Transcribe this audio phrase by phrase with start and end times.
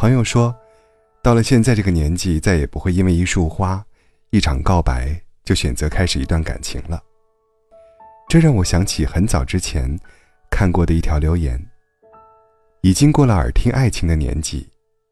[0.00, 0.56] 朋友说，
[1.22, 3.84] 到了现在这个年纪，再也不会因为一束花、
[4.30, 7.02] 一场告白就选择开始一段感情了。
[8.26, 9.94] 这让我想起很早之前
[10.50, 11.62] 看过的一条留言：
[12.80, 14.66] 已经过了耳听爱情的年纪，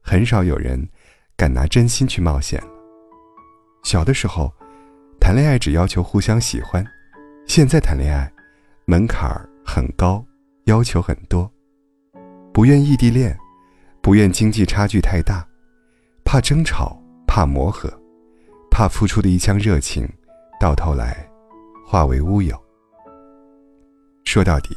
[0.00, 0.88] 很少有人
[1.36, 2.70] 敢拿真心去冒险了。
[3.82, 4.50] 小的时候，
[5.20, 6.82] 谈恋爱只要求互相喜欢；
[7.46, 8.32] 现在谈恋爱，
[8.86, 9.30] 门槛
[9.62, 10.24] 很高，
[10.64, 11.52] 要求很多，
[12.50, 13.38] 不愿异地恋，
[14.02, 15.46] 不愿经济差距太大，
[16.24, 17.92] 怕争吵，怕磨合，
[18.70, 20.08] 怕付出的一腔热情，
[20.58, 21.28] 到头来
[21.86, 22.58] 化为乌有。
[24.24, 24.76] 说到底，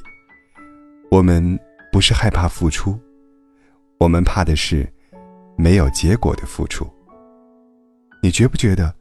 [1.09, 1.57] 我们
[1.91, 2.99] 不是害怕付出，
[3.97, 4.91] 我们怕的是
[5.57, 6.85] 没有结果的付出。
[8.21, 8.93] 你觉不觉得，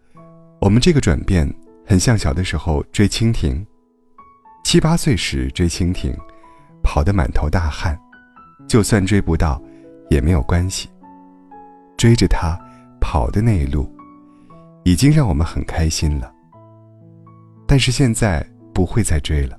[0.61, 1.53] 我们这个转变
[1.85, 3.67] 很像小的时候追蜻蜓？
[4.63, 6.15] 七八岁时追蜻蜓，
[6.83, 7.99] 跑得满头大汗，
[8.69, 9.61] 就算追不到，
[10.13, 10.89] 也没有关系。
[11.97, 12.59] 追着它
[13.01, 13.91] 跑的那一路，
[14.85, 16.33] 已经让我们很开心了。
[17.67, 19.59] 但是现在不会再追了。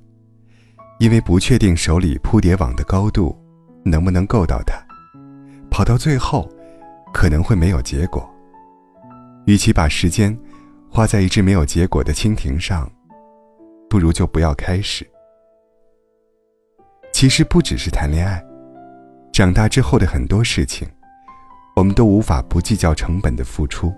[1.00, 3.36] 因为不确定手里扑蝶网的高度
[3.84, 4.76] 能不能够到它，
[5.70, 6.48] 跑到最后
[7.12, 8.30] 可能会没有结果。
[9.46, 10.38] 与其把时间
[10.90, 12.90] 花在一只没有结果的蜻蜓上，
[13.90, 15.06] 不如就不要开始。
[17.12, 18.42] 其实不只是谈恋爱，
[19.34, 20.88] 长大之后的很多事情，
[21.76, 23.92] 我们都无法不计较成本的付出，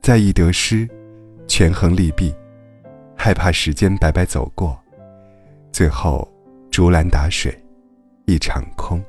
[0.00, 0.88] 在意得失，
[1.48, 2.32] 权衡利弊，
[3.16, 4.80] 害怕时间白白走过。
[5.72, 6.26] 最后，
[6.70, 7.52] 竹篮打水，
[8.26, 9.02] 一场空。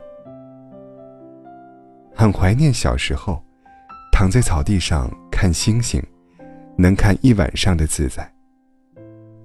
[2.15, 3.39] 很怀念小时候，
[4.11, 6.01] 躺在草地上看星星，
[6.75, 8.27] 能看一晚上的自在。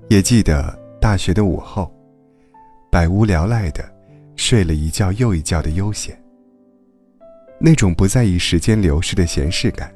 [0.08, 1.95] 也记得大学的午后，
[2.91, 3.84] 百无聊赖的
[4.43, 6.21] 睡了一觉又一觉的悠闲。
[7.61, 9.95] 那种不在意时间流逝的闲适感，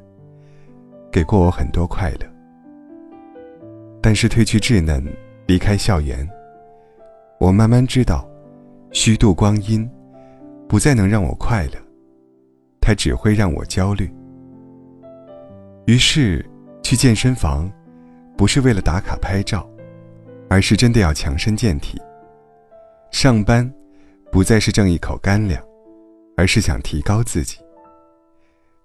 [1.11, 2.25] 给过我很多快乐。
[4.01, 5.05] 但是褪去稚嫩，
[5.47, 6.25] 离开校园。
[7.41, 8.25] 我慢慢知道，
[8.93, 9.87] 虚度光阴，
[10.65, 11.73] 不再能让我快乐，
[12.79, 14.09] 它只会让我焦虑。
[15.87, 16.43] 于是，
[16.81, 17.69] 去健身房，
[18.37, 19.69] 不是为了打卡拍照，
[20.49, 22.01] 而是真的要强身健体。
[23.11, 23.69] 上班，
[24.31, 25.61] 不再是挣一口干粮，
[26.35, 27.57] 而是想提高自己。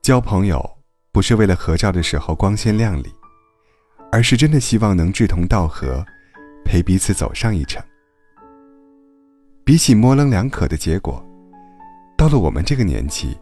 [0.00, 0.78] 交朋友，
[1.12, 3.12] 不是为了合照的时候光鲜亮丽，
[4.10, 6.04] 而是真的希望能志同道合，
[6.64, 7.82] 陪彼此走上一程。
[9.64, 11.24] 比起模棱两可的结果，
[12.16, 13.36] 到了我们这个年纪，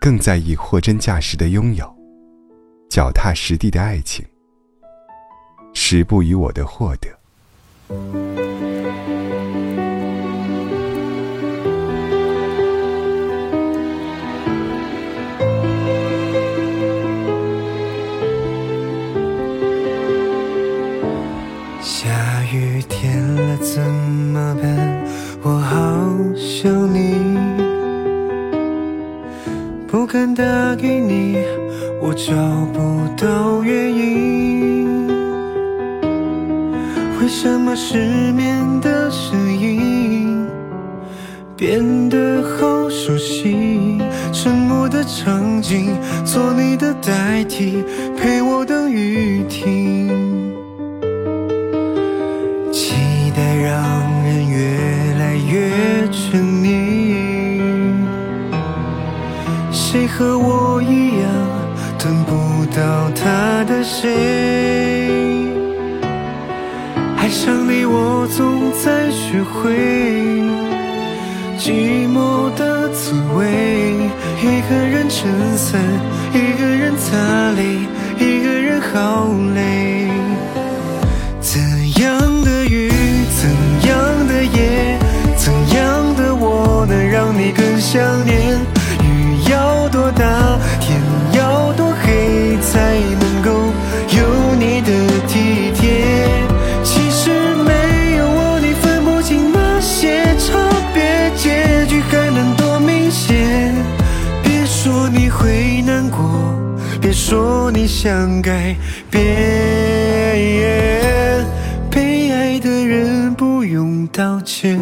[0.00, 1.90] 更在意货真价实的拥有，
[2.90, 4.24] 脚踏实地的爱情，
[5.72, 8.39] 时不与我的获得。
[30.12, 30.42] 敢打
[30.74, 31.36] 给你，
[32.02, 32.34] 我找
[32.72, 35.06] 不到原因。
[37.20, 40.48] 为什么失眠的声音
[41.56, 44.00] 变得好熟悉？
[44.32, 45.94] 沉默的场景，
[46.24, 47.84] 做你的代替，
[48.18, 50.39] 陪我等雨停。
[60.20, 61.26] 和我一样
[61.98, 64.06] 等不到他的谁？
[67.16, 69.72] 爱上你，我总在学会
[71.58, 73.46] 寂寞的滋味。
[74.42, 75.80] 一个人撑伞，
[76.34, 77.16] 一个人擦
[77.52, 77.78] 泪，
[78.18, 79.99] 一个人好累。
[107.30, 108.74] 说你想改
[109.08, 109.22] 变，
[111.88, 114.80] 被爱的人不用道歉。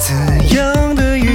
[0.00, 0.16] 怎
[0.56, 1.26] 样的雨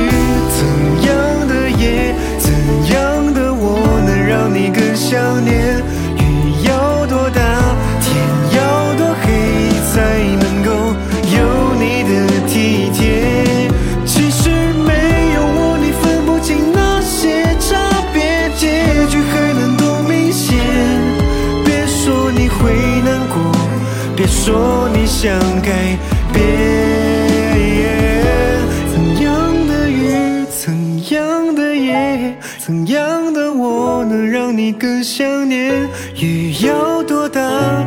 [0.49, 0.65] 怎
[1.03, 2.51] 样的夜怎
[2.87, 5.77] 样的我能让你更想念
[6.17, 7.41] 雨要多大
[8.01, 8.17] 天
[8.57, 10.71] 要多黑才能够
[11.37, 13.69] 有你的体贴
[14.03, 14.93] 其实没
[15.35, 17.77] 有我你分不清那些差
[18.11, 20.57] 别结局还能多明显
[21.63, 22.73] 别说你会
[23.05, 23.51] 难过
[24.15, 25.95] 别说你想改
[26.33, 27.04] 变
[34.15, 35.89] 能让你更想念
[36.21, 37.41] 雨要多大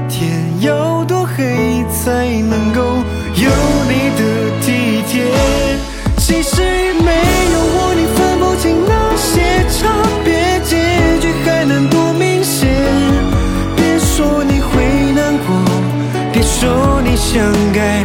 [0.09, 0.31] 天
[0.61, 2.83] 要多黑才能够
[3.35, 3.51] 有
[3.89, 5.25] 你的体贴。
[6.19, 6.61] 其实
[7.03, 7.13] 没
[7.53, 9.41] 有我你分不清那些
[9.71, 9.89] 差
[10.23, 10.77] 别结
[11.19, 12.69] 局还能多明显。
[13.75, 15.57] 别说你会难过
[16.31, 17.41] 别说你想
[17.73, 18.05] 改